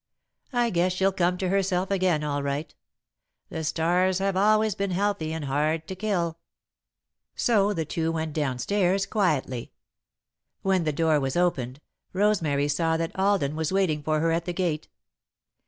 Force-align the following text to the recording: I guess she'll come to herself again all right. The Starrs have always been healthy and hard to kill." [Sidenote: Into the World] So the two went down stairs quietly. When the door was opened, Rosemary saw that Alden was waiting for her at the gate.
I 0.51 0.71
guess 0.71 0.93
she'll 0.93 1.11
come 1.11 1.37
to 1.37 1.49
herself 1.49 1.91
again 1.91 2.23
all 2.23 2.41
right. 2.41 2.73
The 3.49 3.63
Starrs 3.63 4.17
have 4.17 4.35
always 4.35 4.73
been 4.73 4.89
healthy 4.89 5.31
and 5.31 5.45
hard 5.45 5.87
to 5.87 5.95
kill." 5.95 6.39
[Sidenote: 7.35 7.37
Into 7.37 7.45
the 7.61 7.63
World] 7.65 7.73
So 7.75 7.75
the 7.75 7.85
two 7.85 8.11
went 8.11 8.33
down 8.33 8.57
stairs 8.57 9.05
quietly. 9.05 9.71
When 10.63 10.85
the 10.85 10.91
door 10.91 11.19
was 11.19 11.37
opened, 11.37 11.81
Rosemary 12.13 12.67
saw 12.67 12.97
that 12.97 13.15
Alden 13.15 13.55
was 13.55 13.71
waiting 13.71 14.01
for 14.01 14.21
her 14.21 14.31
at 14.31 14.45
the 14.45 14.53
gate. 14.53 14.87